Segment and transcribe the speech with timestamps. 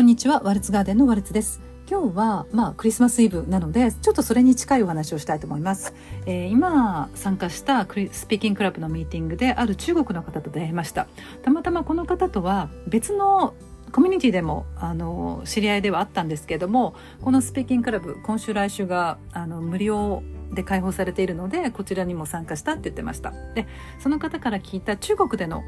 [0.00, 1.60] こんにちはワルツガーデンのワルツです。
[1.86, 5.92] 今日はまあクリスマスイブなのでちょっとそれに近いお話をしたいと思います、
[6.24, 11.06] えー、今参加したクリスピーキングクラブのミーティングである中国の方と出会いました。
[11.42, 13.52] たまたまこの方とは別の
[13.92, 23.34] コミュニティでもあの知り合いではあったんですけれどもこのスピーキングクラブ今週来週があの無料で開放されているのでこちらにも参加したって言ってました。
[23.54, 23.66] で
[23.98, 25.62] その方から聞いた中国での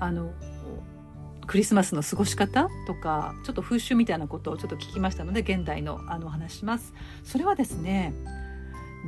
[0.00, 0.32] あの
[1.46, 6.92] クリスマスの過ごし方とかちょっと風習みたいなことをちょっと聞きましたので現代のあの話します。
[7.24, 8.14] それはですね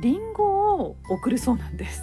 [0.01, 2.01] リンゴを送るそうなんです。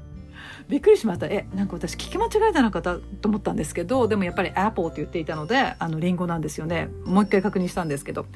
[0.68, 1.26] びっくりしました。
[1.26, 6.88] えなんか私聞き間違えたのかと思ったんですけどでもやっぱりアップルって言っていたのであのリンゴなんですよね。
[7.04, 8.26] もう一回確認したんですけど。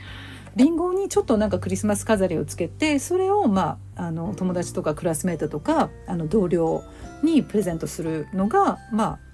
[0.57, 6.83] リンゴにちょっとなんかクリスマス飾りをつけてそれをまああの友達とかクラスメートとかあの同僚
[7.23, 9.26] にプレゼントするのがまあ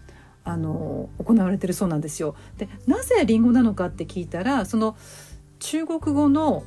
[0.44, 2.34] あの行われてるそうなんですよ。
[2.58, 4.96] でなぜリンゴなのかって聞いたらその
[5.60, 6.64] 中国語の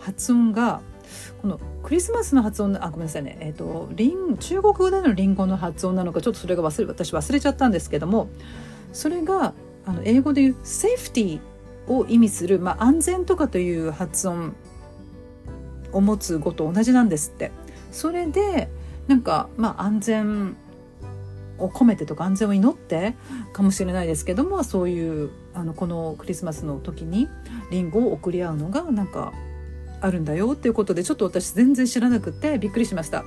[0.00, 0.80] 発音が
[1.40, 8.28] このクリスマスの発音あごめんなさいね、えーと、リン中国語でのリンゴの発音なのかちょっとそれが忘れ私忘れちゃったんですけども
[8.92, 9.52] それが
[9.84, 14.54] あの英語で言うセーフティーを意味する、まあ、安全とかという発音
[15.92, 17.52] を持つ語と同じなんですって。
[17.92, 18.70] それで
[19.06, 20.56] なんか、まあ、安全
[21.58, 23.14] を込めてとか安全を祈って
[23.52, 27.28] かもしれないですけどもそういうあのこのクリスマスの時に
[27.70, 29.32] リンゴを送り合うのがなんか
[30.02, 33.24] あるんだよっていうことでちょっと私全然知らなくてびっくりしました。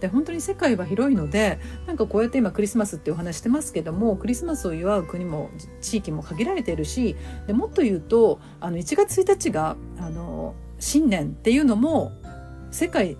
[0.00, 12.12] で本当に世界は広いのでなんかこうやって今クリスマスっていうお話してますけどもクリスマスを祝う国も地域も限られているしでもっと言うとあの1月1日があの新年っていうのも
[12.70, 13.16] 世界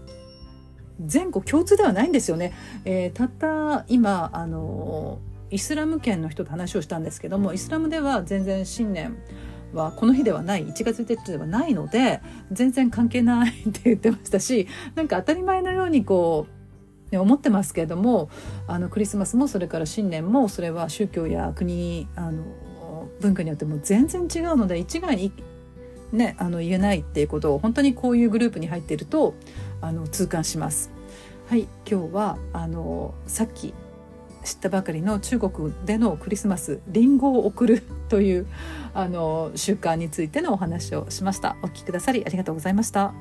[1.01, 2.53] 全国共通ではないんですよね。
[2.85, 5.19] えー、たった今あの
[5.51, 9.17] イスラム圏の人と話をしたんですけどもイスラムでは全然新年
[9.73, 12.21] はこの日ではない1月1日ではないので
[12.53, 16.47] 全然関係ないって言ってましたしなんか当たり前のようにこ
[17.11, 18.31] う、ね、思ってますけれども
[18.67, 22.45] あのクリスマスもそれから新年もそれは宗教や国あの
[23.21, 25.33] 文化によっても全然違うので一概に
[26.11, 29.34] ね、あの言えないっていうことを本当にこういうグループに入っていると
[29.83, 30.91] あの痛感します。
[31.48, 33.72] はい、今日はあのさっき
[34.44, 38.47] 知ったばかりの中国でのクリスマスリンゴを送るという
[38.92, 41.56] あの習慣についてのお話をしました。
[41.62, 43.14] お聞きくださりありがとうございました。